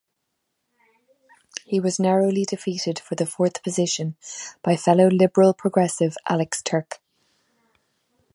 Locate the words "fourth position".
3.27-4.15